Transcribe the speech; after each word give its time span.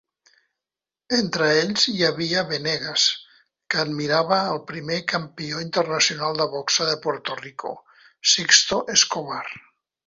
Entre 1.17 1.49
ells 1.57 1.83
hi 1.91 2.07
havia 2.07 2.41
Venegas, 2.53 3.05
que 3.73 3.83
admirava 3.83 4.41
el 4.55 4.63
primer 4.73 4.99
campió 5.15 5.63
internacional 5.69 6.43
de 6.43 6.51
boxa 6.59 6.91
de 6.91 6.99
Puerto 7.07 7.41
Rico, 7.47 7.79
Sixto 8.35 8.85
Escobar. 8.99 9.45